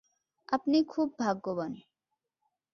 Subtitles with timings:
[0.49, 1.73] আপনি খুব ভাগ্যবান।